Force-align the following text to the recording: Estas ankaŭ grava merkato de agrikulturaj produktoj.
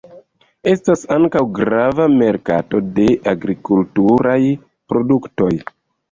Estas 0.69 1.01
ankaŭ 1.15 1.41
grava 1.57 2.07
merkato 2.13 2.81
de 2.99 3.05
agrikulturaj 3.33 4.39
produktoj. 4.93 5.51